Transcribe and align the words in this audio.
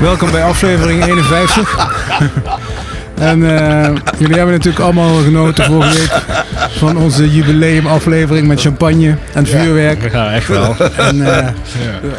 Welkom 0.00 0.30
bij 0.30 0.44
aflevering 0.44 1.04
51. 1.04 1.88
en 3.14 3.38
uh, 3.38 3.48
jullie 4.18 4.36
hebben 4.36 4.54
natuurlijk 4.54 4.84
allemaal 4.84 5.22
genoten 5.22 5.64
vorige 5.64 5.98
week 5.98 6.22
van 6.70 6.96
onze 6.96 7.30
jubileumaflevering 7.30 8.46
met 8.46 8.60
champagne 8.60 9.16
en 9.34 9.46
vuurwerk. 9.46 10.12
Ja, 10.12 10.32
echt 10.32 10.48
wel. 10.48 10.76
En 10.96 11.16
uh, 11.16 11.26
ja. 11.26 11.52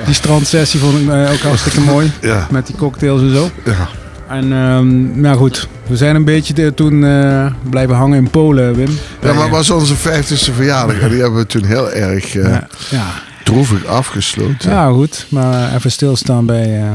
die 0.05 0.13
strandsessie 0.13 0.79
vond 0.79 0.97
ik 0.97 1.07
uh, 1.07 1.31
ook 1.31 1.39
hartstikke 1.39 1.81
mooi. 1.81 2.11
Ja. 2.21 2.47
Met 2.49 2.67
die 2.67 2.75
cocktails 2.75 3.21
en 3.21 3.35
zo. 3.35 3.49
Ja. 3.65 3.87
En 4.27 4.51
um, 4.51 5.19
nou 5.19 5.37
goed, 5.37 5.67
we 5.87 5.97
zijn 5.97 6.15
een 6.15 6.25
beetje 6.25 6.53
de, 6.53 6.73
toen 6.73 7.03
uh, 7.03 7.45
blijven 7.69 7.95
hangen 7.95 8.17
in 8.17 8.29
Polen, 8.29 8.75
Wim. 8.75 8.97
Ja, 9.21 9.33
maar 9.33 9.43
het 9.43 9.51
was 9.51 9.69
onze 9.69 9.95
50ste 9.95 10.53
verjaardag 10.55 10.99
en 10.99 11.09
die 11.09 11.21
hebben 11.21 11.39
we 11.39 11.45
toen 11.45 11.65
heel 11.65 11.91
erg 11.91 12.33
uh, 12.33 12.43
ja. 12.43 12.67
ja. 12.89 13.05
droevig 13.43 13.85
afgesloten. 13.85 14.71
Ja, 14.71 14.89
goed. 14.89 15.25
Maar 15.29 15.75
even 15.75 15.91
stilstaan 15.91 16.45
bij... 16.45 16.79
Uh... 16.79 16.91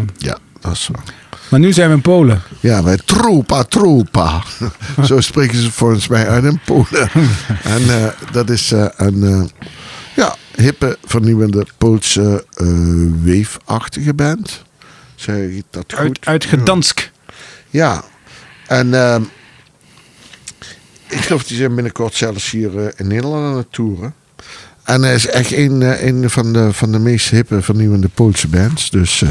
Maar 1.48 1.60
nu 1.60 1.72
zijn 1.72 1.88
we 1.88 1.94
in 1.94 2.00
Polen. 2.00 2.42
Ja, 2.60 2.82
bij 2.82 2.96
Tropa 3.04 3.62
Tropa. 3.62 4.42
Zo 5.04 5.20
spreken 5.20 5.62
ze 5.62 5.72
volgens 5.72 6.08
mij 6.08 6.28
uit 6.28 6.44
in 6.44 6.60
Polen. 6.64 7.10
en 7.74 7.82
uh, 7.82 8.06
dat 8.32 8.50
is 8.50 8.72
uh, 8.72 8.86
een 8.96 9.22
uh, 9.24 9.42
ja, 10.16 10.36
hippe, 10.56 10.98
vernieuwende 11.04 11.66
Poolse 11.78 12.44
weefachtige 13.22 14.14
band. 14.14 14.62
Zeg 15.14 15.36
ik 15.36 15.64
dat 15.70 15.84
goed? 15.92 15.98
Uit, 15.98 16.26
uit 16.26 16.44
Gdansk. 16.44 17.10
Ja. 17.70 18.04
En 18.66 18.94
ehm, 18.94 19.22
ik 21.08 21.20
geloof 21.20 21.44
die 21.44 21.56
zijn 21.56 21.74
binnenkort 21.74 22.14
zelfs 22.14 22.50
hier 22.50 22.92
in 22.96 23.06
Nederland 23.06 23.44
aan 23.44 23.56
het 23.56 23.72
toeren. 23.72 24.14
En 24.84 25.02
hij 25.02 25.14
is 25.14 25.26
echt 25.26 25.52
een, 25.52 26.06
een 26.06 26.30
van, 26.30 26.52
de, 26.52 26.72
van 26.72 26.92
de 26.92 26.98
meest 26.98 27.30
hippe, 27.30 27.62
vernieuwende 27.62 28.08
Poolse 28.08 28.48
bands. 28.48 28.90
Dus... 28.90 29.22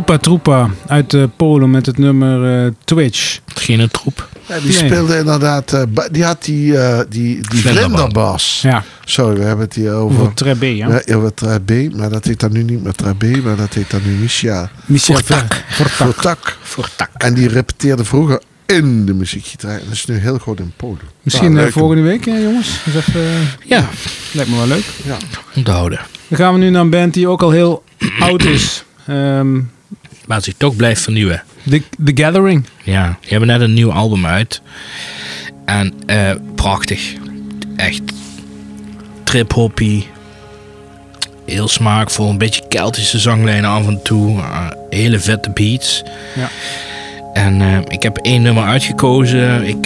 Troepa 0.00 0.18
Troepa 0.18 0.70
uit 0.86 1.12
uh, 1.12 1.24
Polen 1.36 1.70
met 1.70 1.86
het 1.86 1.98
nummer 1.98 2.64
uh, 2.64 2.70
Twitch. 2.84 3.40
Geen 3.46 3.80
een 3.80 3.90
troep. 3.90 4.28
Ja, 4.46 4.54
die 4.54 4.64
nee. 4.64 4.72
speelde 4.72 5.18
inderdaad, 5.18 5.72
uh, 5.72 5.82
die 6.10 6.24
had 6.24 6.44
die, 6.44 6.72
uh, 6.72 7.00
die, 7.08 7.40
die 7.48 7.60
vlinderbas. 7.60 8.60
Ja. 8.62 8.84
Sorry, 9.04 9.34
we 9.34 9.44
hebben 9.44 9.64
het 9.64 9.74
hier 9.74 9.92
over. 9.92 10.20
Over 10.20 10.34
Trebé, 10.34 10.66
ja. 10.66 11.02
ja 11.06 11.14
over 11.14 11.34
Trebé, 11.34 11.90
maar 11.96 12.10
dat 12.10 12.24
heet 12.24 12.40
dan 12.40 12.52
nu 12.52 12.62
niet 12.62 12.82
meer 12.82 12.92
Trebé, 12.92 13.40
maar 13.44 13.56
dat 13.56 13.74
heet 13.74 13.90
dan 13.90 14.00
nu 14.04 14.12
Misha. 14.12 14.70
Misha 14.84 15.14
Fortak. 15.14 15.64
Fortak. 15.68 16.58
Fortak. 16.62 17.10
En 17.16 17.34
die 17.34 17.48
repeteerde 17.48 18.04
vroeger 18.04 18.42
in 18.66 19.06
de 19.06 19.14
muziekgitaar. 19.14 19.74
En 19.74 19.82
dat 19.84 19.92
is 19.92 20.06
nu 20.06 20.16
heel 20.16 20.38
groot 20.38 20.58
in 20.58 20.72
Polen. 20.76 21.00
Misschien 21.22 21.52
nou, 21.52 21.70
volgende 21.70 22.02
week, 22.02 22.24
hè, 22.24 22.38
jongens? 22.38 22.80
Dus 22.84 22.94
even, 22.94 23.48
ja. 23.64 23.88
Lijkt 24.32 24.50
me 24.50 24.56
wel 24.56 24.66
leuk. 24.66 24.84
Ja. 25.04 25.16
Onthouden. 25.56 26.00
Dan 26.28 26.38
gaan 26.38 26.52
we 26.52 26.58
nu 26.58 26.70
naar 26.70 26.82
een 26.82 26.90
band 26.90 27.14
die 27.14 27.28
ook 27.28 27.42
al 27.42 27.50
heel 27.50 27.82
oud 28.20 28.44
is. 28.44 28.84
Um, 29.08 29.70
maar 30.30 30.42
zich 30.42 30.54
toch 30.56 30.76
blijft 30.76 31.02
vernieuwen. 31.02 31.42
The, 31.70 31.82
The 32.04 32.12
Gathering. 32.14 32.64
Ja, 32.82 33.18
die 33.20 33.30
hebben 33.30 33.48
net 33.48 33.60
een 33.60 33.72
nieuw 33.72 33.92
album 33.92 34.26
uit. 34.26 34.62
En 35.64 35.94
uh, 36.06 36.30
prachtig. 36.54 37.12
Echt 37.76 38.02
trip-hoppy. 39.24 40.04
Heel 41.46 41.68
smaakvol. 41.68 42.28
Een 42.28 42.38
beetje 42.38 42.68
Keltische 42.68 43.18
zanglijnen 43.18 43.70
af 43.70 43.86
en 43.86 44.02
toe. 44.02 44.36
Uh, 44.36 44.66
hele 44.90 45.18
vette 45.18 45.50
beats. 45.50 46.02
Ja. 46.36 46.48
En 47.32 47.60
uh, 47.60 47.78
ik 47.88 48.02
heb 48.02 48.16
één 48.16 48.42
nummer 48.42 48.64
uitgekozen. 48.64 49.64
Ik, 49.64 49.82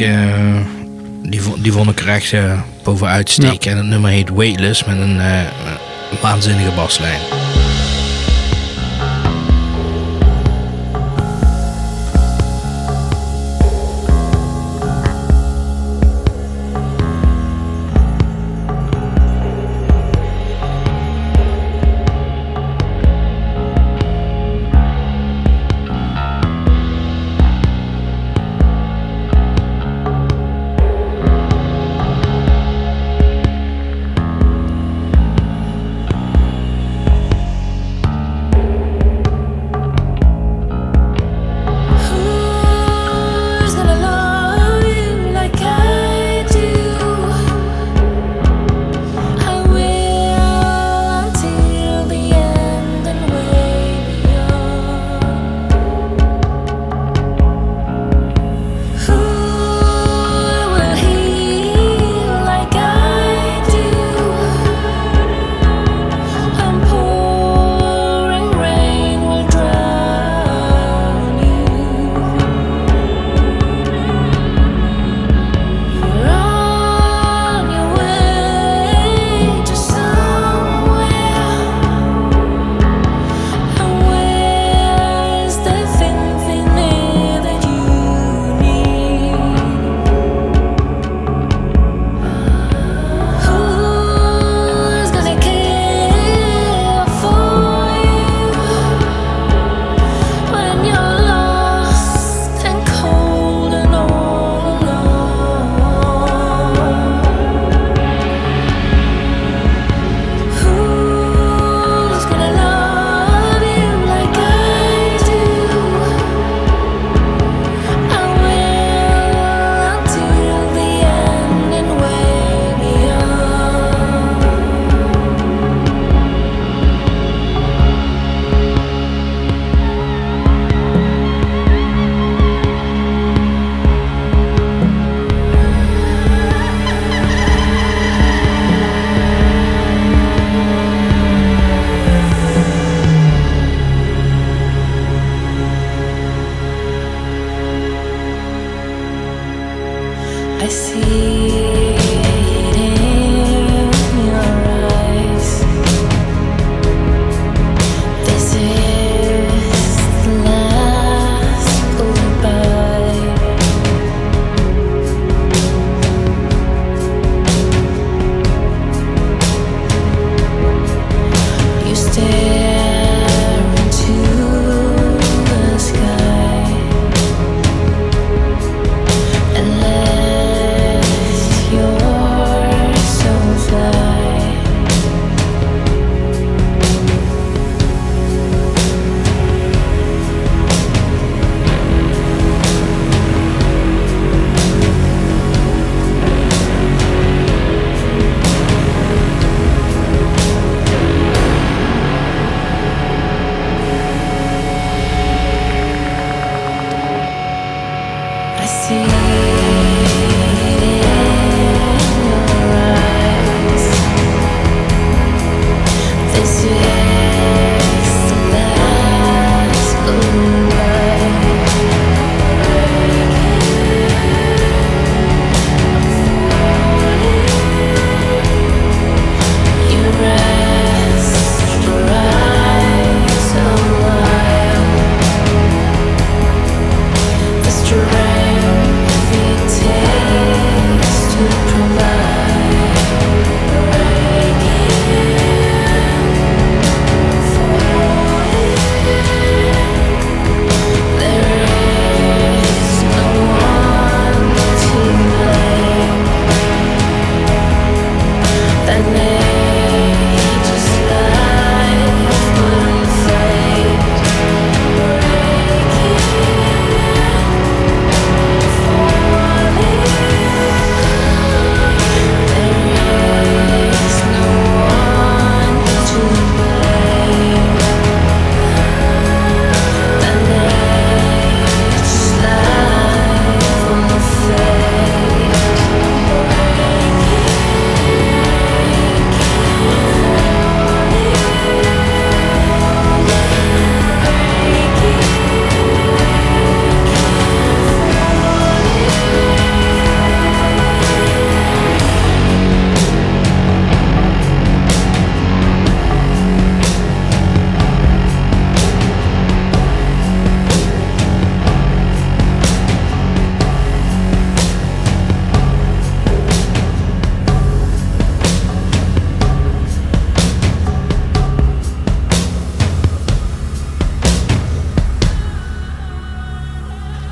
die, 1.23 1.40
die 1.58 1.73
vond 1.73 1.90
ik 1.90 2.00
er 2.00 2.08
echt 2.08 2.35
bovenuit 2.82 3.31
steken. 3.31 3.70
Ja. 3.70 3.70
En 3.70 3.76
het 3.76 3.87
nummer 3.87 4.11
heet 4.11 4.31
Weightless 4.31 4.85
met 4.85 4.99
een 4.99 5.20
waanzinnige 6.20 6.70
baslijn. 6.75 7.20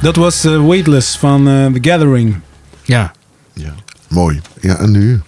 Dat 0.03 0.17
was 0.17 0.45
eh, 0.45 0.67
Weightless 0.67 1.17
van 1.17 1.49
eh, 1.49 1.67
The 1.67 1.91
Gathering. 1.91 2.37
Ja. 2.83 3.13
Ja. 3.53 3.75
Mooi. 4.09 4.41
Ja, 4.61 4.77
en 4.79 4.91
nu? 4.91 5.21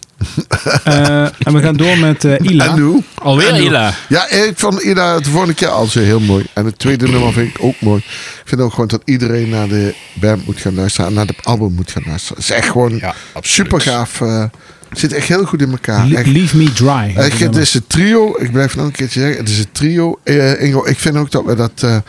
Eh, 0.84 1.22
en 1.22 1.52
we 1.52 1.60
gaan 1.62 1.76
door 1.76 1.98
met 1.98 2.24
eh, 2.24 2.34
Ila. 2.50 2.66
En 2.66 2.74
nu? 2.74 3.02
Alweer 3.14 3.48
En 3.48 3.54
nu? 3.54 3.60
Ila. 3.60 3.94
Ja, 4.08 4.30
ik 4.30 4.52
vond 4.58 4.82
Ila 4.82 5.18
de 5.18 5.30
vorige 5.30 5.54
keer 5.54 5.68
al 5.68 5.86
zo 5.86 6.00
heel 6.00 6.20
mooi. 6.20 6.46
En 6.52 6.64
het 6.64 6.78
tweede 6.78 7.08
nummer 7.08 7.32
vind 7.32 7.48
ik 7.48 7.56
ook 7.60 7.80
mooi. 7.80 7.98
Ik 8.42 8.42
vind 8.44 8.60
ook 8.60 8.70
gewoon 8.70 8.86
dat 8.88 9.02
iedereen 9.04 9.48
naar 9.48 9.68
de 9.68 9.94
band 10.14 10.46
moet 10.46 10.60
gaan 10.60 10.74
luisteren. 10.74 11.08
En 11.08 11.14
naar 11.14 11.26
het 11.26 11.44
album 11.44 11.72
moet 11.72 11.90
gaan 11.90 12.02
luisteren. 12.06 12.36
Het 12.42 12.50
is 12.50 12.56
echt 12.56 12.68
gewoon 12.70 12.96
Ja, 12.96 13.14
super 13.40 13.80
gaaf. 13.80 14.20
eh, 14.20 14.44
zit 14.92 15.12
echt 15.12 15.28
heel 15.28 15.44
goed 15.44 15.62
in 15.62 15.70
elkaar. 15.70 16.06
Le- 16.06 16.16
Echt, 16.16 16.26
Leave 16.26 16.56
Me 16.56 16.72
Dry. 16.72 17.12
echt, 17.16 17.40
het 17.40 17.56
is 17.56 17.74
een 17.74 17.86
trio. 17.86 18.36
Ik 18.38 18.52
blijf 18.52 18.76
nog 18.76 18.84
een 18.86 18.92
keertje 18.92 19.20
zeggen. 19.20 19.38
Het 19.38 19.48
is 19.48 19.58
een 19.58 19.72
trio. 19.72 20.18
Ingo, 20.58 20.84
ik 20.86 20.98
vind 20.98 21.16
ook 21.16 21.30
dat 21.30 21.44
we 21.44 21.54
dat... 21.54 22.02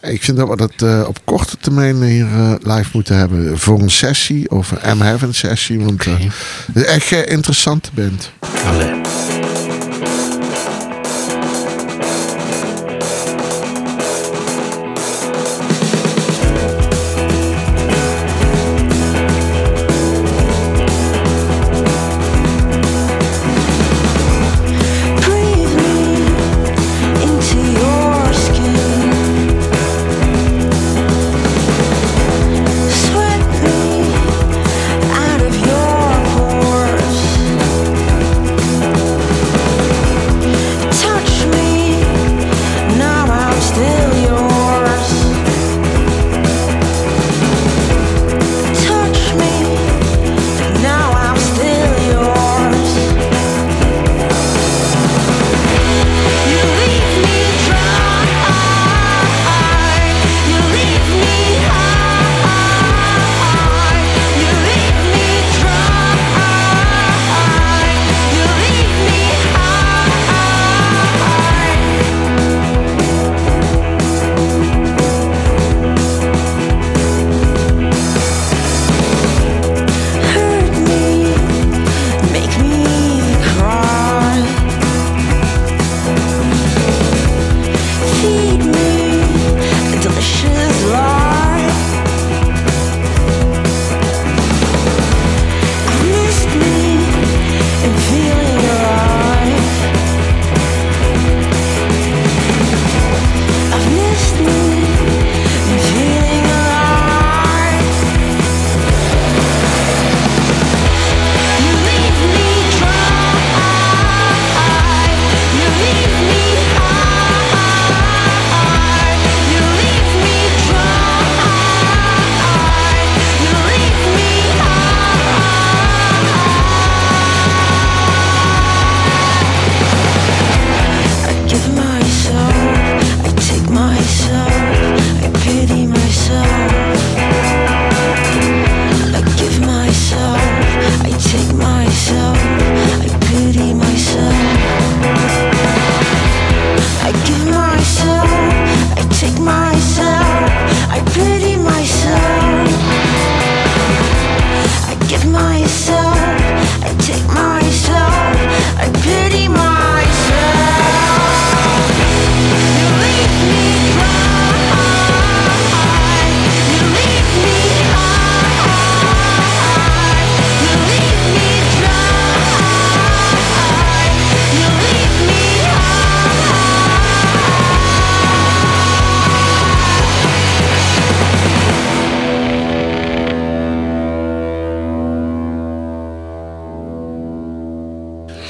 eh, 0.00 0.12
ik 0.12 0.22
vind 0.22 0.36
dat 0.36 0.48
we 0.48 0.56
dat 0.56 0.72
eh, 0.76 1.04
op 1.08 1.18
korte 1.24 1.56
termijn 1.60 2.02
hier 2.02 2.26
eh, 2.26 2.52
live 2.60 2.90
moeten 2.92 3.16
hebben. 3.16 3.58
Voor 3.58 3.80
een 3.80 3.90
sessie 3.90 4.50
of 4.50 4.70
een 4.70 4.96
M-Heaven 4.98 5.34
sessie. 5.34 5.80
Want 5.80 6.06
eh, 6.06 6.14
het 6.66 6.76
is 6.76 6.84
echt 6.84 7.10
een 7.10 7.26
interessante 7.26 7.90
band. 7.94 8.30
Allee. 8.66 9.35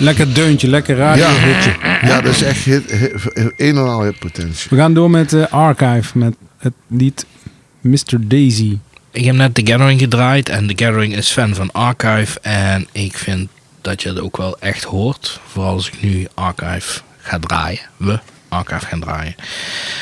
Lekker 0.07 0.35
deuntje, 0.35 0.69
lekker 0.69 0.97
radio. 0.97 1.25
Ja, 2.03 2.21
dat 2.21 2.35
is 2.35 2.43
echt 2.43 2.65
hit, 2.65 2.91
hit- 2.91 3.31
een 3.57 3.77
en 3.77 3.89
al 3.89 4.03
hitpotentie. 4.05 4.67
We 4.71 4.77
gaan 4.77 4.95
door 4.95 5.11
met 5.11 5.33
eh, 5.33 5.47
Archive, 5.51 6.19
met 6.19 6.35
het 6.59 6.73
lied 6.87 7.27
Mr. 7.81 8.17
Daisy. 8.21 8.79
Ik 9.11 9.25
heb 9.25 9.35
net 9.35 9.55
The 9.55 9.67
Gathering 9.67 10.01
gedraaid 10.01 10.49
en 10.49 10.67
The 10.67 10.85
Gathering 10.85 11.17
is 11.17 11.31
fan 11.31 11.55
van 11.55 11.73
Archive. 11.73 12.41
En 12.41 12.87
ik 12.93 13.17
vind 13.19 13.49
dat 13.81 14.03
je 14.03 14.09
het 14.09 14.21
ook 14.21 14.37
wel 14.37 14.59
echt 14.61 14.85
hoort. 14.85 15.41
Vooral 15.47 15.73
als 15.73 15.87
ik 15.89 16.03
nu 16.03 16.27
Archive 16.35 17.01
ga 17.21 17.39
draaien. 17.39 17.81
We 17.97 18.19
Archive 18.49 18.87
gaan 18.87 19.01
draaien. 19.01 19.35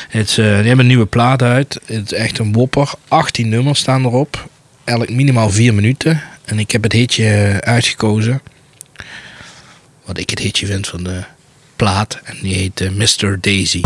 Het 0.09 0.29
is, 0.29 0.37
eh, 0.37 0.45
die 0.45 0.53
hebben 0.53 0.79
een 0.79 0.87
nieuwe 0.87 1.05
plaat 1.05 1.41
uit. 1.41 1.79
Het 1.85 2.11
is 2.11 2.17
echt 2.17 2.37
een 2.39 2.53
wopper. 2.53 2.91
18 3.07 3.49
nummers 3.49 3.79
staan 3.79 4.05
erop. 4.05 4.49
Elk 4.83 5.09
minimaal 5.09 5.49
4 5.49 5.73
minuten. 5.73 6.21
En 6.45 6.59
ik 6.59 6.71
heb 6.71 6.83
het 6.83 6.91
hitje 6.93 7.25
eh, 7.29 7.57
uitgekozen. 7.57 8.41
Wat 10.05 10.17
ik 10.17 10.29
het 10.29 10.39
hitje 10.39 10.65
vind 10.65 10.87
van 10.87 11.03
de 11.03 11.23
plaat. 11.75 12.19
En 12.23 12.37
die 12.41 12.53
heet 12.53 12.81
eh, 12.81 12.89
Mr. 12.89 13.37
Daisy. 13.41 13.81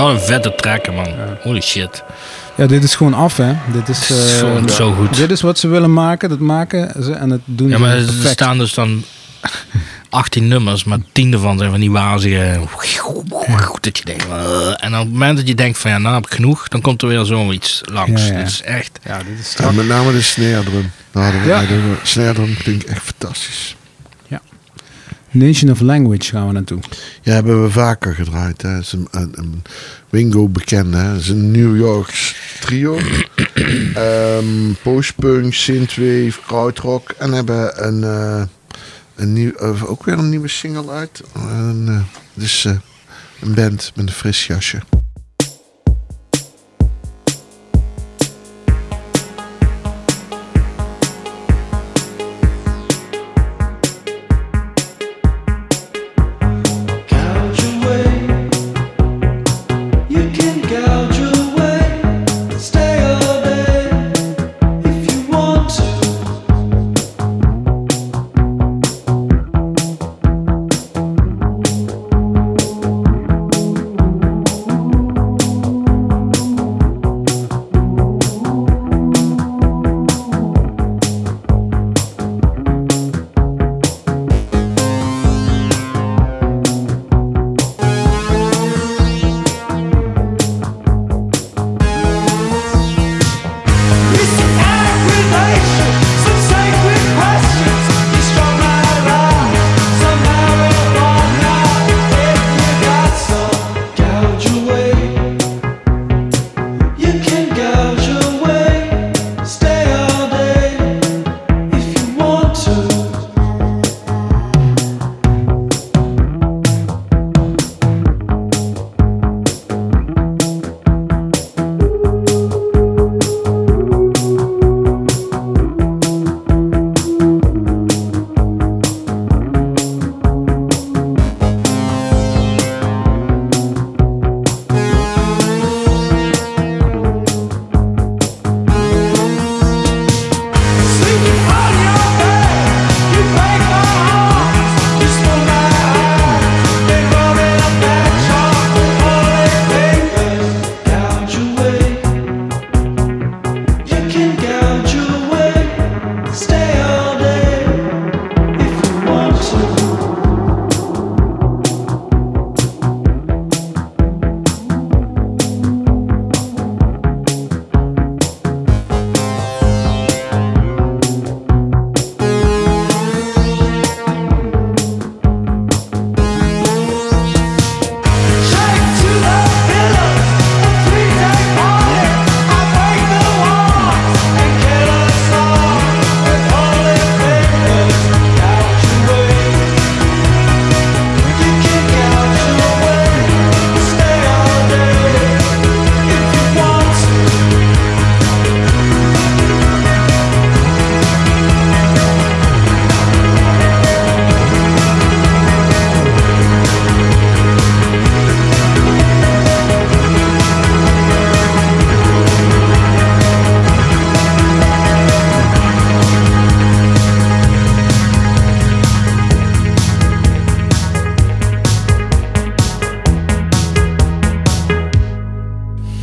Oh, 0.00 0.10
een 0.10 0.20
vette 0.20 0.54
trekker, 0.56 0.92
man. 0.92 1.08
Holy 1.42 1.60
shit. 1.60 2.02
Ja, 2.56 2.66
dit 2.66 2.82
is 2.84 2.94
gewoon 2.94 3.14
af, 3.14 3.36
hè. 3.36 3.52
Dit 3.72 3.88
is, 3.88 4.10
eh, 4.10 4.16
Zo- 4.16 4.66
zo 4.68 4.92
goed. 4.92 5.16
Dit 5.16 5.30
is 5.30 5.40
wat 5.40 5.58
ze 5.58 5.68
willen 5.68 5.92
maken, 5.92 6.28
dat 6.28 6.38
maken 6.38 7.02
ze 7.04 7.12
en 7.12 7.30
het 7.30 7.40
doen 7.44 7.68
Ja, 7.68 7.74
ze 7.74 7.80
maar 7.80 7.96
er 7.96 8.04
perfect. 8.04 8.30
staan 8.32 8.58
dus 8.58 8.74
dan 8.74 9.04
18 10.10 10.48
nummers, 10.48 10.84
maar 10.84 10.98
10 11.12 11.32
ervan 11.32 11.58
zijn 11.58 11.70
van 11.70 11.80
die 11.80 11.90
wazige. 11.90 12.60
Dat 13.80 13.98
je 13.98 14.04
denkt, 14.04 14.26
en 14.76 14.92
op 14.94 14.98
het 15.00 15.12
moment 15.12 15.36
dat 15.36 15.48
je 15.48 15.54
denkt 15.54 15.78
van 15.78 15.90
ja, 15.90 15.98
nou 15.98 16.14
heb 16.14 16.26
ik 16.26 16.34
genoeg, 16.34 16.68
dan 16.68 16.80
komt 16.80 17.02
er 17.02 17.08
weer 17.08 17.24
zoiets 17.24 17.80
langs. 17.84 18.26
Ja, 18.26 18.32
ja. 18.32 18.38
Dit 18.38 18.46
is 18.48 18.62
echt. 18.62 18.98
Ja, 19.06 19.18
dit 19.18 19.38
is 19.40 19.50
strak. 19.50 19.72
met 19.72 19.86
name 19.86 20.12
de 20.12 20.22
snare 20.22 20.62
drum. 20.62 20.92
Nou, 21.12 21.32
we- 21.42 21.48
Ja. 21.48 21.60
de 21.60 21.94
snare 22.02 22.32
drum 22.32 22.56
klinkt 22.56 22.84
echt 22.84 23.02
fantastisch. 23.02 23.76
Nation 25.30 25.70
of 25.70 25.80
Language 25.80 26.30
gaan 26.30 26.46
we 26.46 26.52
naartoe. 26.52 26.78
Ja, 27.22 27.32
hebben 27.32 27.62
we 27.62 27.70
vaker 27.70 28.14
gedraaid. 28.14 28.62
Hè. 28.62 28.78
Is 28.78 28.92
een, 28.92 29.08
een, 29.10 29.32
een 29.34 29.62
Wingo 30.08 30.48
bekende. 30.48 30.96
Hè. 30.96 31.08
Het 31.08 31.20
is 31.20 31.28
een 31.28 31.50
New 31.50 31.76
Yorks 31.76 32.36
trio. 32.60 32.98
Ehm 33.94 34.72
postpunk, 34.82 35.54
synthwave, 35.54 36.40
krautrock. 36.46 37.10
En 37.10 37.32
hebben 37.32 37.86
een, 37.86 38.04
eh, 38.04 38.42
een 39.14 39.32
nieuw, 39.32 39.52
eh, 39.52 39.90
ook 39.90 40.04
weer 40.04 40.18
een 40.18 40.28
nieuwe 40.28 40.48
single 40.48 40.90
uit. 40.90 41.22
En, 41.34 41.84
eh, 41.88 42.42
is 42.42 42.64
eh, 42.64 42.72
een 43.40 43.54
band 43.54 43.92
met 43.94 44.06
een 44.06 44.12
fris 44.12 44.46
jasje. 44.46 44.78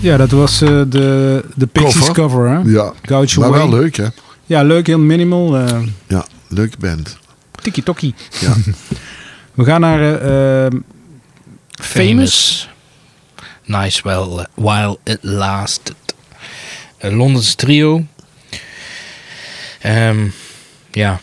Ja, 0.07 0.17
dat 0.17 0.31
was 0.31 0.61
eh, 0.61 0.81
de, 0.87 1.43
de 1.55 1.65
Pixies 1.67 1.99
Cover. 2.05 2.13
cover, 2.13 2.49
hè? 2.49 2.59
Ja, 2.65 2.93
Gouge 3.01 3.39
maar 3.39 3.47
Away. 3.47 3.59
wel 3.59 3.69
leuk 3.79 3.95
hè. 3.97 4.05
Ja, 4.45 4.61
leuk, 4.63 4.87
heel 4.87 4.99
minimal. 4.99 5.57
eh 5.57 5.79
Ja, 6.07 6.25
leuke 6.47 6.77
band. 6.79 7.17
Tiki-tokkie. 7.61 8.13
Ja. 8.39 8.53
We 9.57 9.63
gaan 9.63 9.81
naar 9.81 10.21
eh, 10.21 10.79
Famous. 11.71 12.69
Nice 13.65 14.01
well, 14.03 14.45
while 14.53 14.97
it 15.03 15.17
lasted. 15.21 15.95
Een 16.97 17.15
Londens 17.15 17.55
trio. 17.55 18.05
Ehm, 19.81 20.27
ja, 20.91 21.19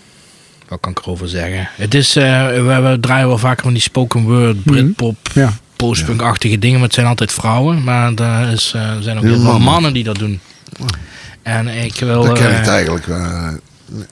wat 0.68 0.80
kan 0.80 0.90
ik 0.90 0.98
erover 0.98 1.28
zeggen? 1.28 1.68
Het 1.76 1.94
is, 1.94 2.16
eh, 2.16 2.46
we, 2.46 2.80
we 2.90 2.98
draaien 3.00 3.28
wel 3.28 3.38
vaker 3.38 3.62
van 3.64 3.72
die 3.72 3.82
spoken 3.82 4.22
word, 4.22 4.62
Britpop, 4.64 5.16
Ja. 5.34 5.52
Postpunk-achtige 5.86 6.58
dingen, 6.58 6.74
maar 6.78 6.86
het 6.86 6.94
zijn 6.94 7.06
altijd 7.06 7.32
vrouwen. 7.32 7.84
Maar 7.84 8.12
er 8.14 8.48
is, 8.52 8.72
eh, 8.74 8.90
er 8.90 9.02
zijn 9.02 9.16
ook 9.16 9.22
Heel 9.24 9.40
veel 9.40 9.58
mannen. 9.58 9.92
die 9.92 10.04
dat 10.04 10.18
doen. 10.18 10.40
En 11.42 11.68
ik 11.68 11.94
wil... 12.00 12.22
Dat 12.24 12.38
ken 12.38 12.50
eh, 12.54 12.60
ik 12.60 12.66
eigenlijk, 12.66 13.06
eh, 13.06 13.48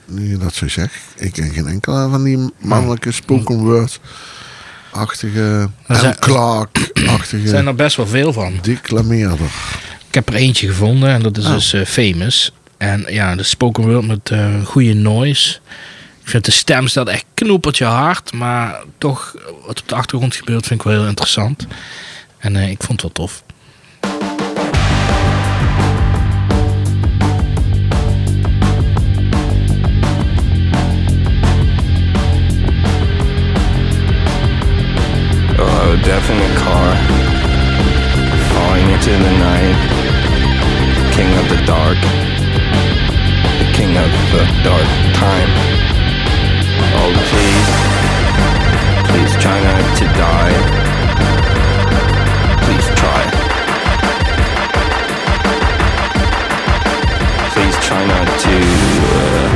nu 0.07 0.29
je 0.29 0.37
dat 0.37 0.53
zo 0.53 0.67
zegt. 0.67 0.93
Ik 1.15 1.31
ken 1.33 1.51
geen 1.53 1.67
enkele 1.67 2.09
van 2.09 2.23
die 2.23 2.49
mannelijke 2.59 3.11
spoken 3.11 3.57
word-achtige... 3.57 5.69
Zijn- 5.87 6.13
En 6.13 6.19
Clark-achtige... 6.19 7.43
er 7.43 7.47
zijn 7.49 7.67
er 7.67 7.75
best 7.75 7.95
wel 7.95 8.07
veel 8.07 8.33
van. 8.33 8.53
declameerder. 8.61 9.47
Ik 10.07 10.13
heb 10.13 10.29
er 10.29 10.35
eentje 10.35 10.67
gevonden 10.67 11.09
en 11.09 11.21
dat 11.21 11.37
is 11.37 11.45
Oh. 11.45 11.51
dus 11.53 11.73
eh, 11.73 11.85
Famous. 11.85 12.51
En 12.77 13.05
ja, 13.07 13.35
de 13.35 13.43
spoken 13.43 13.91
word 13.91 14.07
met 14.07 14.29
eh 14.31 14.65
goede 14.65 14.93
noise. 14.93 15.59
Ik 16.23 16.29
vind 16.29 16.45
de 16.45 16.51
stem 16.51 16.87
staat 16.87 17.07
echt 17.07 17.25
knoepertje 17.33 17.85
hard. 17.85 18.33
Maar 18.33 18.83
toch, 18.97 19.35
wat 19.65 19.81
op 19.81 19.87
de 19.87 19.95
achtergrond 19.95 20.35
gebeurt, 20.35 20.67
vind 20.67 20.79
ik 20.79 20.85
wel 20.85 20.99
heel 20.99 21.07
interessant. 21.07 21.67
En 22.37 22.55
eh, 22.55 22.69
ik 22.69 22.83
vond 22.83 23.01
het 23.01 23.17
wel 23.17 23.27
tof. 23.27 23.43
Oh, 35.59 36.03
definitely 36.03 36.45
a 36.45 36.63
car. 36.63 37.21
into 38.93 39.11
the 39.11 39.31
night. 39.37 39.77
King 41.15 41.31
of 41.39 41.47
the 41.49 41.65
dark. 41.65 41.97
The 43.59 43.71
king 43.73 43.97
of 43.97 44.11
the 44.31 44.43
dark 44.63 44.87
time. 45.13 45.92
Oh, 46.99 47.11
please. 47.29 47.69
Please 49.09 49.33
try 49.41 49.57
not 49.67 49.83
to 49.99 50.05
die. 50.25 50.55
Please 52.63 52.87
try. 52.99 53.21
Please 57.53 57.77
try 57.87 58.03
not 58.13 58.27
to 58.45 58.55
uh, 59.13 59.47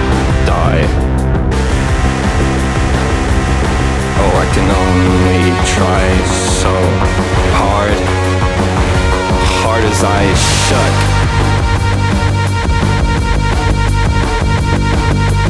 die. 0.46 0.84
Oh, 4.20 4.34
I 4.44 4.48
can 4.56 4.68
only 4.84 5.44
try 5.76 6.06
so 6.62 6.74
hard. 7.60 7.98
Hard 9.62 9.84
as 9.84 10.02
I 10.04 10.22
shut. 10.34 10.94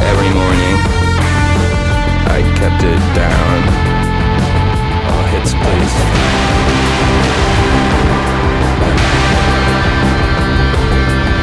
Every 0.09 0.31
morning, 0.33 0.66
kept 2.57 2.81
it 2.81 3.01
down. 3.13 3.59
Oh, 5.09 5.23
hits, 5.29 5.53
please. 5.53 5.95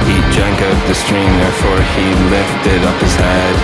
He 0.08 0.16
drank 0.34 0.58
of 0.60 0.78
the 0.88 0.94
stream, 0.94 1.30
therefore 1.38 1.80
he 1.94 2.06
lifted 2.34 2.82
up 2.82 2.98
his 3.00 3.14
head. 3.14 3.54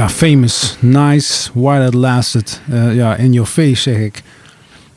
Ja, 0.00 0.08
famous, 0.08 0.76
nice, 0.78 1.50
while 1.54 1.86
it 1.86 1.94
lasted. 1.94 2.60
Eh, 2.70 2.94
ja, 2.94 3.16
in 3.16 3.32
your 3.32 3.48
face 3.48 3.80
zeg 3.82 3.96
ik. 3.96 4.22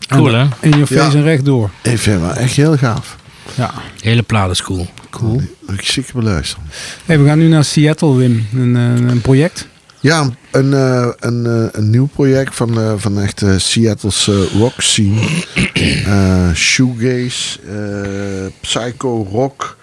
Cool, 0.08 0.34
hè? 0.34 0.46
In 0.62 0.70
your 0.70 0.86
face 0.86 1.00
Ja. 1.12 1.14
en 1.14 1.24
rechtdoor. 1.24 1.70
Ik 1.82 1.98
vind 2.00 2.20
het 2.22 2.26
wel 2.30 2.34
echt 2.36 2.56
heel 2.56 2.78
gaaf. 2.78 3.16
Ja, 3.56 3.72
Hele 4.02 4.22
plaat 4.22 4.52
is 4.52 4.62
cool. 4.62 4.88
cool. 5.10 5.42
Ik 5.72 5.82
zeker 5.82 6.14
beluisteren. 6.14 6.64
Hey, 7.06 7.20
we 7.20 7.26
gaan 7.28 7.38
nu 7.38 7.48
naar 7.48 7.64
Seattle, 7.64 8.16
Wim. 8.16 8.46
Een, 8.54 8.76
eh, 8.76 9.10
een 9.10 9.22
project. 9.22 9.68
Ja, 10.00 10.30
een, 10.52 10.74
eh, 10.74 11.08
een, 11.20 11.46
eh, 11.46 11.66
een 11.72 11.90
nieuw 11.90 12.06
project 12.14 12.56
van, 12.56 12.80
eh, 12.80 12.94
van 12.98 13.20
echt 13.22 13.42
eh, 13.42 13.58
Seattle's 13.58 14.28
eh, 14.28 14.36
rock 14.60 14.82
scene. 14.82 15.22
Eh, 16.06 16.54
shoegaze, 16.54 17.60
eh, 17.68 18.52
psycho 18.62 19.28
rock. 19.32 19.78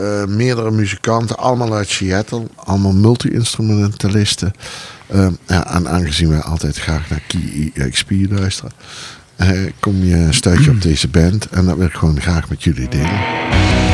Eh, 0.00 0.26
meerdere 0.26 0.70
muzikanten, 0.70 1.36
allemaal 1.36 1.74
uit 1.74 1.88
Seattle. 1.88 2.46
Allemaal 2.54 2.92
multi-instrumentalisten. 2.92 4.52
Eh, 5.06 5.26
ja, 5.46 5.74
en 5.74 5.88
aangezien 5.88 6.28
wij 6.28 6.40
altijd 6.40 6.76
graag 6.76 7.10
naar 7.10 7.22
Key 7.26 7.70
EXP 7.74 8.10
luisteren... 8.10 8.72
eh, 9.36 9.48
kom 9.80 10.04
je, 10.04 10.26
stuit 10.30 10.64
je 10.64 10.70
op 10.70 10.82
deze 10.82 11.08
band. 11.08 11.46
En 11.48 11.64
dat 11.66 11.76
wil 11.76 11.86
ik 11.86 11.94
gewoon 11.94 12.20
graag 12.20 12.48
met 12.48 12.62
jullie 12.62 12.88
delen. 12.88 13.89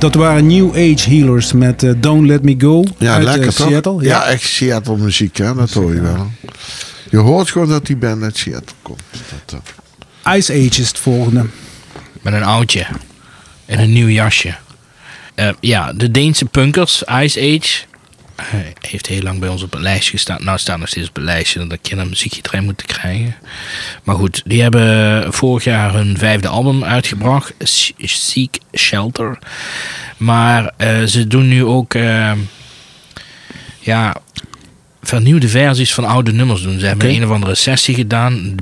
Dat 0.00 0.14
waren 0.14 0.46
New 0.46 0.70
Age 0.70 1.10
Healers 1.10 1.52
met 1.52 1.82
eh, 1.82 1.90
Don't 1.96 2.26
Let 2.26 2.42
Me 2.42 2.54
Go 2.58 2.84
Ja, 2.98 3.14
uit 3.14 3.26
eh, 3.26 3.32
lekker 3.32 3.54
toch? 3.54 3.68
Seattle. 3.68 4.02
Ja. 4.02 4.24
echt 4.24 4.42
Seattle 4.42 4.96
muziek, 4.96 5.36
hè? 5.36 5.54
dat 5.54 5.72
hoor 5.72 5.94
je 5.94 6.00
wel. 6.00 6.30
Je 7.10 7.16
hoort 7.16 7.50
gewoon 7.50 7.68
dat 7.68 7.86
die 7.86 7.96
band 7.96 8.22
uit 8.22 8.36
Seattle 8.36 8.76
komt. 8.82 9.02
Dat, 9.46 9.60
eh, 10.22 10.36
Ice 10.36 10.52
Age 10.52 10.80
is 10.80 10.88
het 10.88 10.98
volgende. 10.98 11.46
Met 12.22 12.32
een 12.32 12.42
oudje. 12.42 12.86
En 13.66 13.78
een 13.80 13.92
nieuw 13.92 14.08
jasje. 14.08 14.54
Eh, 15.34 15.48
ja, 15.60 15.92
de 15.92 16.10
Deense 16.10 16.44
punkers, 16.44 17.02
Ice 17.22 17.40
Age. 17.40 17.84
Eh, 18.40 18.60
heeft 18.80 19.06
heel 19.06 19.22
lang 19.22 19.38
bij 19.38 19.48
ons 19.48 19.62
op 19.62 19.72
het 19.72 19.80
lijstje 19.80 20.10
gestaan. 20.10 20.44
Nou, 20.44 20.58
staat 20.58 20.78
nog 20.78 20.88
steeds 20.88 21.08
op 21.08 21.14
het 21.14 21.24
lijstje 21.24 21.66
dat 21.66 21.78
ik 21.82 21.90
een 21.90 22.08
muziekje 22.08 22.42
erin 22.42 22.64
moeten 22.64 22.86
krijgen. 22.86 23.34
Maar 24.04 24.16
goed, 24.16 24.42
die 24.44 24.62
hebben 24.62 25.32
vorig 25.32 25.64
jaar 25.64 25.94
hun 25.94 26.18
vijfde 26.18 26.48
album 26.48 26.84
uitgebracht. 26.84 27.54
Seek 27.98 28.58
Shelter. 28.76 29.38
Maar 30.16 30.72
eh, 30.76 31.02
ze 31.02 31.26
doen 31.26 31.48
nu 31.48 31.64
ook... 31.64 31.94
eh, 31.94 32.32
ja, 33.80 34.16
vernieuwde 35.02 35.48
versies 35.48 35.94
van 35.94 36.04
oude 36.04 36.32
nummers 36.32 36.62
doen. 36.62 36.78
Ze 36.78 36.86
hebben 36.86 37.10
een 37.10 37.24
of 37.24 37.30
andere 37.30 37.54
sessie 37.54 37.94
gedaan. 37.94 38.56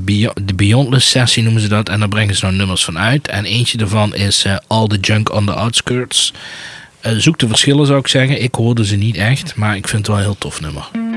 De 0.45 0.55
Beyondless 0.55 1.11
sessie 1.11 1.43
noemen 1.43 1.63
ze 1.63 1.69
dat. 1.69 1.89
En 1.89 1.99
daar 1.99 2.09
brengen 2.09 2.35
ze 2.35 2.45
nou 2.45 2.57
nummers 2.57 2.85
van 2.85 2.99
uit. 2.99 3.29
En 3.29 3.45
eentje 3.45 3.79
daarvan 3.79 4.15
is 4.15 4.45
eh, 4.45 4.57
All 4.67 4.87
the 4.87 4.99
Junk 5.01 5.33
on 5.33 5.47
the 5.47 5.53
Outskirts. 5.53 6.33
Eh, 7.01 7.13
zoek 7.13 7.39
de 7.39 7.49
verschillen 7.49 7.87
zou 7.87 7.99
ik 7.99 8.09
zeggen. 8.09 8.43
Ik 8.43 8.55
hoorde 8.55 8.85
ze 8.85 8.97
niet 8.97 9.17
echt. 9.17 9.55
Maar 9.57 9.77
ik 9.77 9.89
vind 9.89 9.99
het 9.99 10.07
wel 10.07 10.17
een 10.17 10.23
heel 10.23 10.39
tof 10.39 10.61
nummer. 10.61 11.08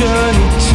Journey 0.00 0.69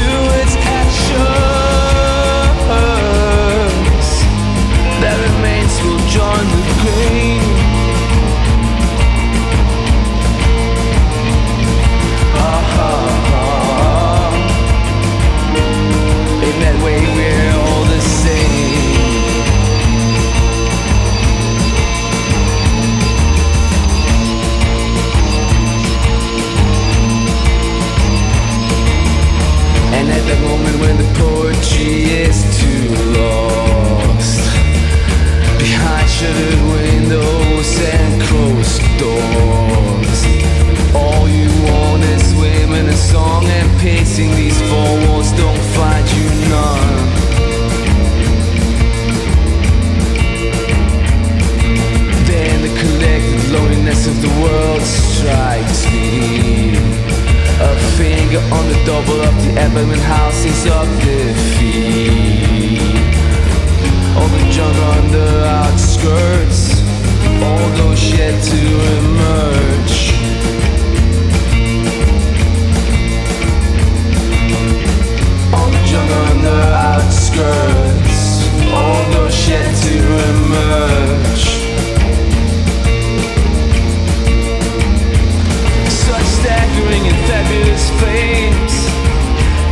flames 88.00 88.74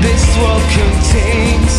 this 0.03 0.23
world 0.37 0.65
contains. 0.79 1.73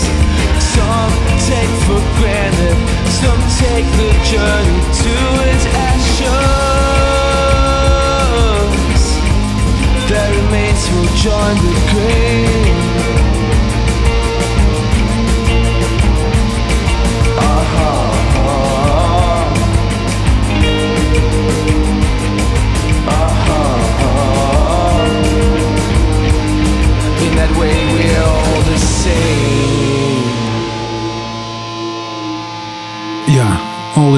Some 0.74 1.12
take 1.48 1.74
for 1.86 2.00
granted, 2.18 2.78
some 3.20 3.40
take 3.60 3.88
the 4.00 4.10
journey 4.30 4.80
to 5.00 5.12
its. 5.50 5.64
That 10.10 10.30
remains 10.36 10.84
will 10.90 11.10
join 11.16 11.56
the 11.64 11.74
grave. 11.90 12.23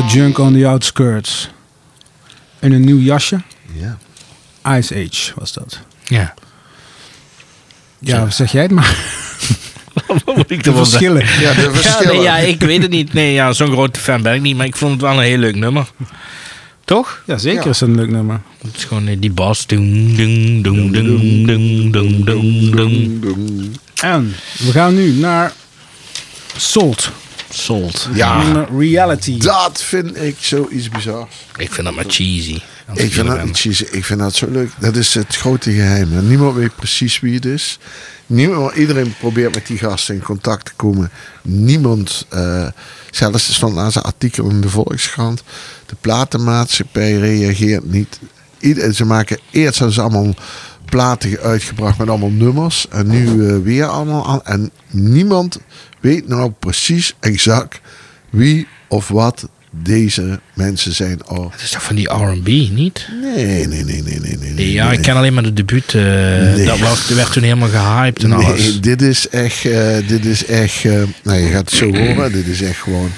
Junk 0.08 0.38
on 0.38 0.52
the 0.52 0.66
Outskirts. 0.66 1.48
En 2.58 2.72
een 2.72 2.84
nieuw 2.84 2.98
jasje. 2.98 3.40
ja. 3.72 3.98
Ice 4.76 4.94
Age 4.94 5.32
was 5.34 5.52
dat. 5.52 5.80
Ja. 6.04 6.34
Ja, 7.98 8.30
zeg 8.30 8.52
jij 8.52 8.62
het 8.62 8.70
maar. 8.70 8.96
Wat 10.24 10.36
moet 10.36 10.50
ik 10.50 10.64
De 10.64 10.72
verschillen. 10.72 11.26
ja, 11.26 11.52
de 11.54 11.60
Ja, 11.60 11.70
verschillen. 11.72 12.14
nee, 12.14 12.22
ja, 12.22 12.36
ik 12.36 12.60
weet 12.60 12.82
het 12.82 12.90
niet. 12.90 13.12
Nee, 13.12 13.32
ja, 13.32 13.52
zo'n 13.52 13.70
grote 13.72 14.00
fan 14.00 14.22
ben 14.22 14.34
ik 14.34 14.40
niet. 14.40 14.56
Maar 14.56 14.66
ik 14.66 14.76
vond 14.76 14.92
het 14.92 15.00
wel 15.00 15.12
een 15.12 15.20
heel 15.24 15.38
leuk 15.38 15.54
nummer. 15.56 15.86
Toch? 16.84 17.22
Ja, 17.26 17.38
zeker 17.38 17.64
Ja. 17.64 17.70
is 17.70 17.80
het 17.80 17.88
een 17.88 17.94
leuk 17.96 18.10
nummer. 18.10 18.40
Het 18.62 18.76
is 18.76 18.84
gewoon 18.84 19.06
eh, 19.06 19.16
die 19.20 19.30
bas. 19.30 19.66
En 19.66 20.62
we 24.58 24.72
gaan 24.72 24.94
nu 24.94 25.12
naar 25.12 25.52
Salt. 26.56 27.10
Salt. 27.50 28.08
Ja, 28.14 28.42
Nummer 28.42 28.78
Reality. 28.78 29.38
dat 29.38 29.82
vind 29.82 30.22
ik 30.22 30.36
zoiets 30.40 30.88
bizars. 30.88 31.30
Ik 31.56 31.72
vind 31.72 31.86
dat 31.86 31.96
maar 31.96 32.04
cheesy. 32.08 32.60
Als 32.88 32.98
Ik 32.98 33.12
vind, 33.12 33.26
dat, 33.26 33.58
jeez, 33.58 33.80
ik 33.80 34.04
vind 34.04 34.20
dat 34.20 34.34
zo 34.34 34.46
leuk. 34.50 34.70
Dat 34.78 34.96
is 34.96 35.14
het 35.14 35.36
grote 35.36 35.72
geheim. 35.72 36.28
Niemand 36.28 36.56
weet 36.56 36.76
precies 36.76 37.20
wie 37.20 37.34
het 37.34 37.44
is. 37.44 37.78
Niemand, 38.26 38.74
iedereen 38.74 39.14
probeert 39.18 39.54
met 39.54 39.66
die 39.66 39.78
gasten 39.78 40.14
in 40.14 40.22
contact 40.22 40.64
te 40.64 40.72
komen. 40.76 41.10
Niemand, 41.42 42.26
eh, 42.28 42.66
zelfs 43.10 43.48
er 43.48 43.54
stond 43.54 43.76
een 43.76 44.02
artikel 44.02 44.48
in 44.48 44.60
de 44.60 44.68
Volkskrant. 44.68 45.42
De 45.86 45.96
platenmaatschappij 46.00 47.12
reageert 47.12 47.90
niet. 47.90 48.18
Ieder, 48.58 48.94
ze 48.94 49.04
maken, 49.04 49.38
eerst 49.50 49.78
ze 49.90 50.00
allemaal 50.00 50.34
platen 50.86 51.38
uitgebracht 51.38 51.98
met 51.98 52.08
allemaal 52.08 52.30
nummers. 52.30 52.86
En 52.90 53.08
nu 53.08 53.48
eh, 53.48 53.56
weer 53.62 53.84
allemaal 53.84 54.26
aan. 54.26 54.44
En 54.44 54.70
niemand 54.90 55.60
weet 56.00 56.28
nou 56.28 56.50
precies 56.50 57.14
exact 57.20 57.80
wie 58.30 58.66
of 58.88 59.08
wat 59.08 59.48
deze 59.70 60.40
mensen 60.54 60.94
zijn. 60.94 61.28
Oh, 61.28 61.52
Het 61.52 61.60
is 61.60 61.70
toch 61.70 61.82
van 61.82 61.96
die 61.96 62.08
R&B, 62.08 62.46
niet? 62.46 63.08
Nee, 63.22 63.66
nee, 63.66 63.84
nee, 63.84 64.02
nee, 64.02 64.20
nee, 64.20 64.36
nee. 64.38 64.50
nee 64.50 64.72
Ja, 64.72 64.92
ik 64.92 65.02
ken 65.02 65.16
alleen 65.16 65.34
maar 65.34 65.42
de 65.42 65.52
debuut. 65.52 65.92
Nee. 65.94 66.64
Dat 66.64 66.78
was, 66.78 67.08
werd 67.08 67.32
toen 67.32 67.42
helemaal 67.42 67.68
gehyped 67.68 68.22
en 68.22 68.32
alles. 68.32 68.80
Dit 68.80 69.02
is 69.02 69.28
echt, 69.28 69.64
eh, 69.64 69.96
dit 70.06 70.24
is 70.24 70.46
echt, 70.46 70.84
eh, 70.84 71.02
nou 71.22 71.38
je 71.38 71.48
gaat 71.48 71.70
het 71.70 71.78
zo 71.78 71.96
horen, 71.96 72.32
dit 72.38 72.46
is 72.46 72.62
echt 72.62 72.78
gewoon 72.78 73.10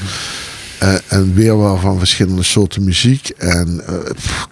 een 1.08 1.34
weerwar 1.34 1.80
van 1.80 1.98
verschillende 1.98 2.42
soorten 2.42 2.84
muziek 2.84 3.28
en 3.28 3.82
pff, 4.14 4.48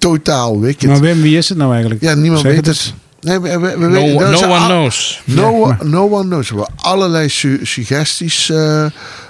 totaal 0.00 0.60
wicked. 0.60 0.88
Maar 0.88 1.00
Wim, 1.00 1.20
wie 1.22 1.36
is 1.36 1.48
het 1.48 1.58
nou 1.58 1.70
eigenlijk? 1.72 2.02
ja, 2.02 2.14
niemand 2.14 2.40
Zeg 2.40 2.52
weet 2.54 2.66
het 2.66 2.76
het. 2.84 2.94
Nee, 3.20 3.38
we, 3.40 3.58
we, 3.58 3.78
we 3.78 3.86
No, 3.86 3.90
weten- 3.90 4.18
dat 4.18 4.30
no 4.30 4.34
is 4.36 4.42
one 4.42 4.54
al- 4.54 4.66
knows. 4.66 5.22
No, 5.24 5.62
one- 5.62 5.76
no 5.84 6.08
one 6.10 6.24
knows. 6.28 6.50
We 6.50 6.56
hebben 6.56 6.74
allerlei 6.76 7.28
su- 7.28 7.60
suggesties 7.62 8.50
eh, 8.50 8.84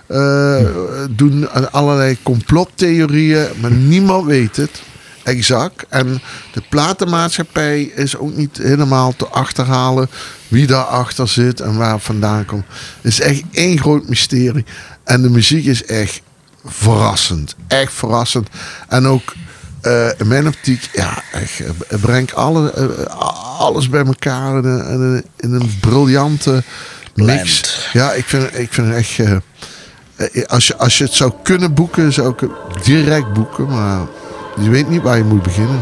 eh, 0.07 0.67
doen, 1.11 1.49
en 1.53 1.73
allerlei 1.73 2.17
complottheorieën, 2.23 3.47
maar 3.61 3.71
niemand 3.71 4.27
weet 4.27 4.57
het 4.57 4.83
exact. 5.23 5.85
En 5.89 6.21
de 6.53 6.63
platenmaatschappij 6.69 7.83
is 7.83 8.17
ook 8.17 8.37
niet 8.37 8.57
helemaal 8.63 9.15
te 9.17 9.27
achterhalen 9.29 10.09
wie 10.49 10.67
daarachter 10.67 11.29
zit 11.29 11.61
en 11.61 11.77
waar 11.77 11.93
het 11.93 12.03
vandaan 12.03 12.45
komt. 12.45 12.65
Het 13.01 13.13
is 13.13 13.21
echt 13.21 13.43
één 13.53 13.79
groot 13.79 14.09
mysterie. 14.09 14.65
En 15.05 15.23
de 15.23 15.31
muziek 15.31 15.65
is 15.65 15.85
echt 15.85 16.21
verrassend. 16.65 17.55
Echt 17.69 17.93
verrassend. 17.93 18.49
En 18.89 19.07
ook 19.07 19.33
in 20.17 20.29
mijn 20.29 20.47
optiek, 20.47 20.89
ja, 20.93 21.23
echt, 21.33 21.61
brengt 22.01 22.35
alle, 22.35 22.73
eh, 22.73 23.07
alles 23.59 23.89
bij 23.89 24.05
elkaar 24.05 24.59
in 24.59 24.65
een, 24.65 24.87
in 24.87 25.01
een, 25.01 25.25
in 25.37 25.53
een 25.53 25.79
briljante 25.81 26.63
mix. 27.15 27.61
Blend. 27.61 27.89
Ja, 27.93 28.13
ik 28.13 28.25
vind, 28.25 28.59
ik 28.59 28.73
vind 28.73 28.87
het 28.87 28.97
echt. 28.97 29.19
eh, 29.19 30.45
als, 30.47 30.67
je, 30.67 30.77
als 30.77 30.99
je 30.99 31.05
het 31.05 31.13
zou 31.13 31.33
kunnen 31.43 31.75
boeken, 31.75 32.13
zou 32.13 32.33
ik 32.33 32.41
het 32.41 32.85
direct 32.85 33.33
boeken. 33.33 33.67
Maar 33.67 34.01
je 34.61 34.71
weet 34.71 34.89
niet 34.89 35.03
waar 35.03 35.17
je 35.17 35.25
moet 35.25 35.43
beginnen. 35.43 35.81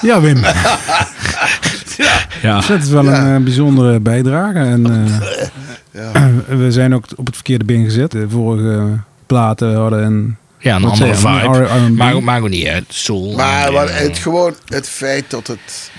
Ja. 0.06 0.14
Ja, 0.14 0.20
Wim. 0.20 0.36
Ja. 2.42 2.60
Dat 2.68 2.82
is 2.82 2.88
wel 2.88 3.04
Ja. 3.04 3.20
een 3.26 3.36
eh, 3.36 3.42
bijzondere 3.44 4.00
bijdrage. 4.00 4.58
En 4.58 4.86
eh, 5.06 5.48
Ja. 5.90 6.30
we 6.56 6.72
zijn 6.72 6.94
ook 6.94 7.04
op 7.16 7.26
het 7.26 7.34
verkeerde 7.34 7.64
been 7.64 7.84
gezet. 7.84 8.10
De 8.10 8.28
vorige 8.28 8.98
platen 9.26 9.74
hadden 9.74 10.04
een... 10.04 10.36
Ja, 10.58 10.76
een 10.76 10.84
andere 10.84 11.14
vibe. 11.14 11.90
Maar, 11.90 12.22
maar 12.22 12.40
ook 12.42 12.48
niet 12.48 12.66
uit. 12.66 12.84
Soul. 12.88 13.34
Maar 13.36 13.72
het, 13.72 14.18
gewoon 14.18 14.54
het 14.66 14.88
feit 14.88 15.24
dat 15.30 15.46
het 15.46 15.90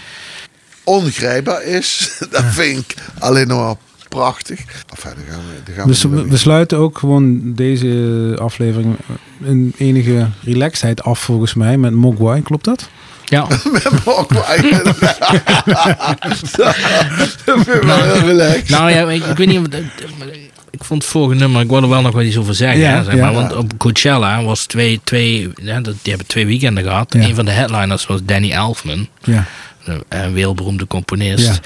ongrijpbaar 0.83 1.63
is, 1.63 2.11
dat 2.31 2.43
vind 2.45 2.79
ik 2.79 2.95
alleen 3.19 3.47
nog 3.47 3.59
maar 3.59 3.75
prachtig. 4.09 4.59
Enfin, 4.89 5.11
gaan 5.29 5.39
we, 5.39 5.63
daar 5.65 5.75
gaan 5.75 5.83
we 5.85 5.91
Dus 5.91 6.03
we, 6.03 6.27
we 6.27 6.37
sluiten 6.37 6.77
ook 6.77 6.97
gewoon 6.97 7.53
deze 7.53 8.35
aflevering 8.41 8.95
in 9.43 9.73
enige 9.77 10.27
relaxedheid 10.43 11.03
af 11.03 11.19
volgens 11.19 11.53
mij 11.53 11.77
met 11.77 11.93
Mogwai. 11.93 12.41
Klopt 12.41 12.65
dat? 12.65 12.89
Ja. 13.29 13.41
Ook 14.05 14.33
Dat 17.45 17.45
vind 17.45 17.67
ik 17.67 17.81
wel 17.81 18.03
heel 18.03 18.19
relaxed. 18.27 18.69
nou 18.69 18.91
ja, 18.91 19.09
ik, 19.09 19.25
ik 19.25 19.37
weet 19.37 19.47
niet 19.47 19.59
of... 19.59 19.65
Ik 20.71 20.83
vond 20.83 21.01
het 21.03 21.11
vorige 21.11 21.39
nummer, 21.39 21.61
ik 21.61 21.67
wil 21.69 21.81
er 21.81 21.89
wel 21.89 22.01
nog 22.01 22.13
wel 22.13 22.23
iets 22.23 22.37
over 22.37 22.55
zeggen. 22.55 22.79
Ja, 22.79 22.95
hè, 22.97 23.03
zeg 23.03 23.13
ja. 23.13 23.19
maar, 23.21 23.33
want 23.33 23.55
op 23.55 23.77
Coachella 23.77 24.43
was 24.43 24.65
twee, 24.65 24.99
twee 25.03 25.49
ja, 25.61 25.79
die 25.81 25.93
hebben 26.03 26.27
twee 26.27 26.45
weekenden 26.45 26.83
gehad. 26.83 27.13
Een 27.13 27.35
van 27.35 27.45
de 27.45 27.51
headliners 27.51 28.05
was 28.05 28.19
Danny 28.23 28.51
Elfman, 28.51 29.07
Ja. 29.23 29.45
een, 29.85 30.03
een 30.09 30.33
wereldberoemde 30.33 30.87
componist. 30.87 31.59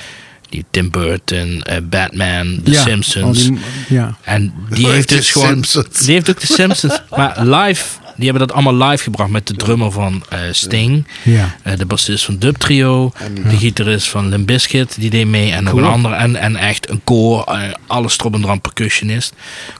Die 0.49 0.65
Tim 0.71 0.91
Burton, 0.91 1.61
eh, 1.61 1.77
Batman, 1.83 2.61
The. 2.63 2.73
Simpsons. 2.73 3.43
die- 3.43 3.59
ja. 3.87 4.15
En 4.23 4.53
die 4.69 4.87
heeft 4.87 5.09
dus 5.09 5.31
gewoon. 5.31 5.47
Simpsons? 5.47 5.99
Die 5.99 6.13
heeft 6.13 6.29
ook 6.29 6.39
de 6.39 6.53
Simpsons. 6.53 7.01
maar 7.17 7.45
live, 7.45 7.83
die 8.15 8.29
hebben 8.29 8.47
dat 8.47 8.55
allemaal 8.57 8.89
live 8.89 9.03
gebracht 9.03 9.29
met 9.29 9.47
de 9.47 9.53
drummer 9.55 9.91
van 9.91 10.23
eh, 10.29 10.39
Sting. 10.51 11.07
Ja. 11.23 11.55
eh, 11.63 11.77
de 11.77 11.85
bassist 11.85 12.25
van 12.25 12.37
Dub 12.37 12.55
Trio. 12.55 13.11
De 13.49 13.57
gitarist 13.57 14.09
van 14.09 14.29
Limp 14.29 14.47
Bizkit, 14.47 14.95
die 14.99 15.09
deed 15.09 15.27
mee. 15.27 15.51
En 15.51 15.63
nog 15.63 15.73
Cool. 15.73 15.83
een 15.85 15.91
andere. 15.91 16.15
En, 16.15 16.35
en 16.35 16.55
echt 16.55 16.89
een 16.89 17.01
koor. 17.03 17.43
eh, 17.43 17.61
alles 17.87 18.19
erop 18.19 18.33
en 18.33 18.41
dran 18.41 18.61
percussionist. 18.61 19.33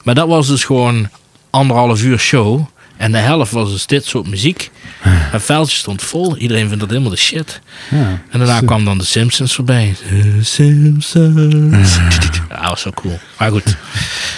Maar 0.04 0.16
dat 0.16 0.28
was 0.28 0.48
dus 0.48 0.64
gewoon 0.64 1.10
anderhalf 1.50 2.04
uur 2.04 2.20
show. 2.20 2.66
En 3.04 3.12
de 3.12 3.18
helft 3.18 3.52
was 3.52 3.72
dus 3.72 3.86
dit 3.86 4.06
soort 4.06 4.28
muziek. 4.28 4.72
Het 5.08 5.44
veldje 5.44 5.78
stond 5.78 6.02
vol. 6.02 6.38
Iedereen 6.38 6.66
vindt 6.68 6.80
dat 6.80 6.90
helemaal 6.90 7.10
de 7.12 7.18
shit. 7.18 7.62
ja. 7.90 7.98
En 8.30 8.40
daarna 8.40 8.60
Zo. 8.60 8.66
kwam 8.66 8.86
dan 8.86 8.98
de 8.98 9.04
Simpsons 9.06 9.56
voorbij. 9.56 9.96
De 10.10 10.44
Simpsons. 10.44 11.14
Ja, 12.50 12.60
dat 12.60 12.70
was 12.70 12.82
zo 12.82 12.92
cool. 12.92 13.20
Maar 13.38 13.52
goed, 13.52 13.76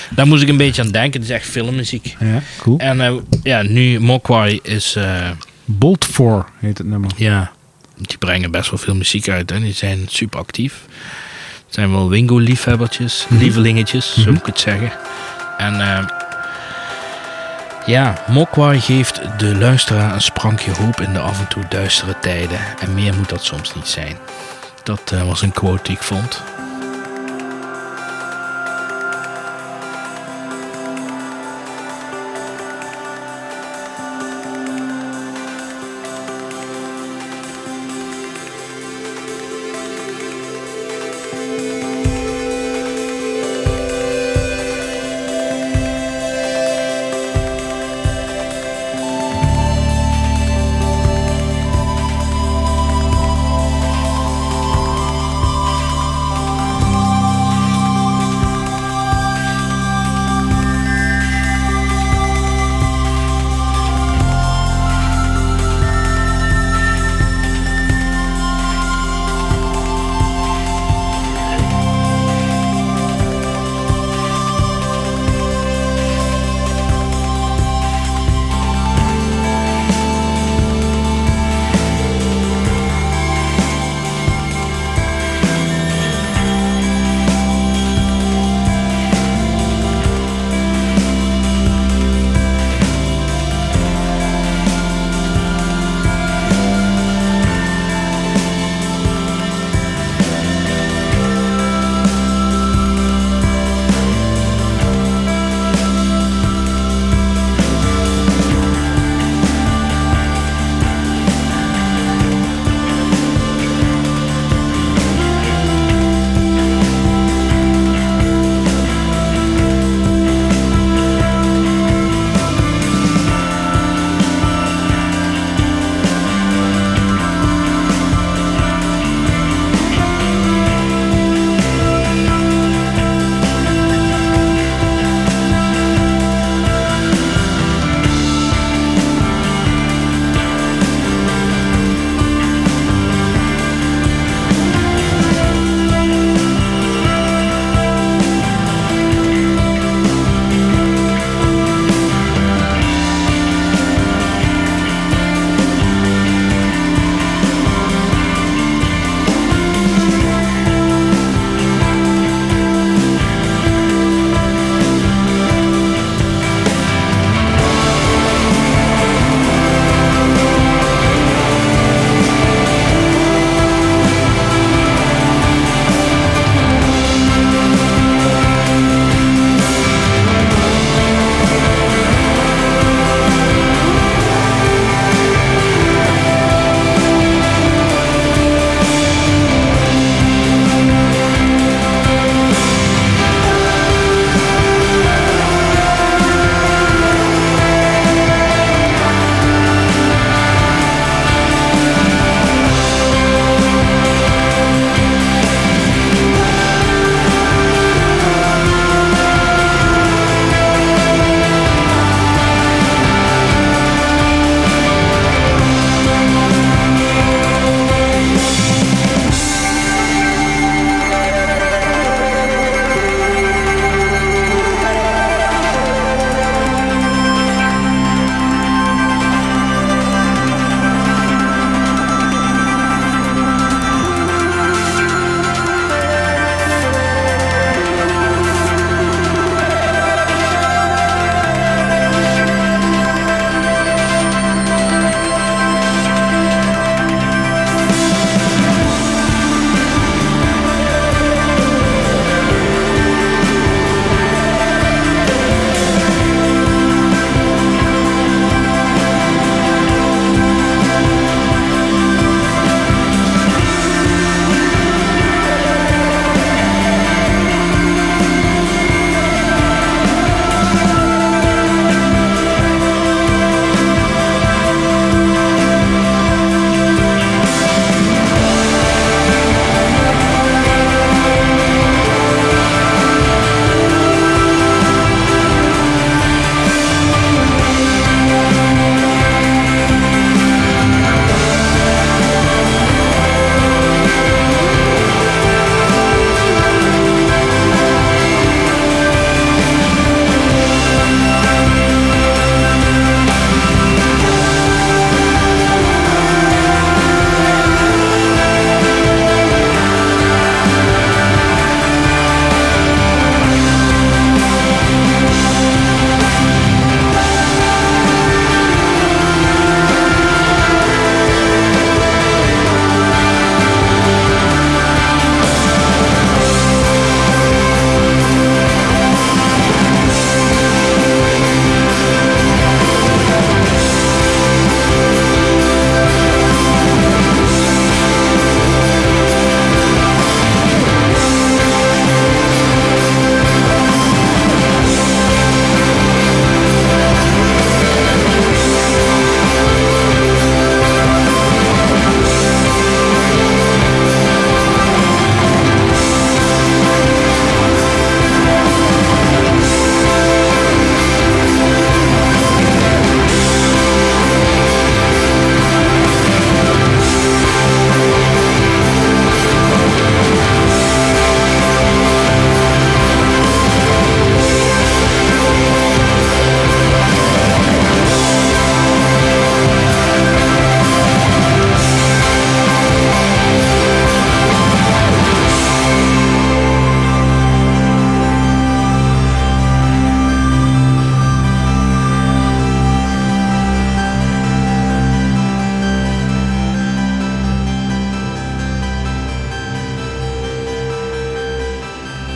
daar 0.09 0.27
moest 0.27 0.41
ik 0.43 0.49
een 0.49 0.57
beetje 0.57 0.81
aan 0.81 0.91
denken. 0.91 1.19
Het 1.21 1.29
is 1.29 1.35
echt 1.35 1.45
filmmuziek. 1.49 2.15
Ja, 2.19 2.41
cool. 2.61 2.77
En 2.77 3.01
eh, 3.01 3.13
ja, 3.43 3.61
nu 3.61 3.99
Mogwai 3.99 4.59
is... 4.63 4.95
eh, 4.95 5.29
Bolt 5.65 6.05
4 6.11 6.45
heet 6.59 6.77
het 6.77 6.87
nummer. 6.87 7.11
ja, 7.17 7.51
die 7.97 8.17
brengen 8.17 8.51
best 8.51 8.69
wel 8.69 8.79
veel 8.79 8.95
muziek 8.95 9.29
uit. 9.29 9.51
En 9.51 9.61
die 9.61 9.73
zijn 9.73 10.05
super 10.09 10.39
actief. 10.39 10.73
Het 11.65 11.73
zijn 11.73 11.91
wel 11.91 12.09
Wingo-liefhebbertjes. 12.09 13.25
Lievelingetjes, 13.29 14.13
zo 14.13 14.29
moet 14.31 14.39
ik 14.39 14.45
het 14.45 14.59
zeggen. 14.59 14.91
En 15.57 15.81
eh, 15.81 16.05
ja, 17.85 18.23
Mogwai 18.27 18.79
geeft 18.79 19.39
de 19.39 19.55
luisteraar 19.55 20.13
een 20.13 20.21
sprankje 20.21 20.71
hoop 20.71 21.01
in 21.01 21.13
de 21.13 21.19
af 21.19 21.39
en 21.39 21.47
toe 21.47 21.63
duistere 21.69 22.19
tijden. 22.19 22.59
En 22.79 22.93
meer 22.93 23.15
moet 23.15 23.29
dat 23.29 23.43
soms 23.43 23.75
niet 23.75 23.87
zijn. 23.87 24.17
Dat 24.83 25.11
eh, 25.11 25.27
was 25.27 25.41
een 25.41 25.51
quote 25.51 25.83
die 25.83 25.95
ik 25.95 26.03
vond. 26.03 26.54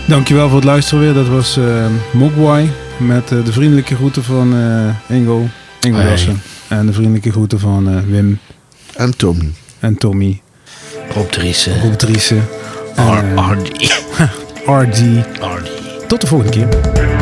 Dankjewel 0.09 0.47
voor 0.47 0.55
het 0.55 0.65
luisteren 0.65 0.99
weer. 1.03 1.13
Dat 1.13 1.27
was 1.27 1.57
eh 1.57 1.85
Mogwai 2.11 2.69
met 2.97 3.31
eh, 3.31 3.45
de 3.45 3.51
vriendelijke 3.51 3.95
groeten 3.95 4.23
van 4.23 4.53
eh 4.55 5.15
Ingo. 5.17 5.47
Ingo 5.81 5.97
Hey. 5.97 6.09
Jassen. 6.09 6.41
En 6.67 6.85
de 6.85 6.93
vriendelijke 6.93 7.31
groeten 7.31 7.59
van 7.59 8.05
Wim 8.11 8.39
En 8.95 9.17
Tommy. 9.17 9.51
en 9.79 9.97
Tommy. 9.97 10.41
Rob 11.13 11.29
Driessen. 11.29 11.81
Rob 11.81 11.93
Driessen. 11.93 12.47
RD. 12.95 14.03
RD. 14.81 15.01
Tot 16.07 16.21
de 16.21 16.27
volgende 16.27 16.51
keer. 16.51 17.18